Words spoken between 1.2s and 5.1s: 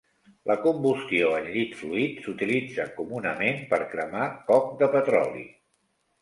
en llit fluid s'utilitza comunament per cremar coc de